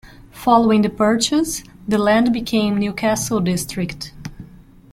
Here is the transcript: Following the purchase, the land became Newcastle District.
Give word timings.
Following 0.31 0.81
the 0.81 0.89
purchase, 0.89 1.61
the 1.87 1.99
land 1.99 2.33
became 2.33 2.79
Newcastle 2.79 3.39
District. 3.39 4.11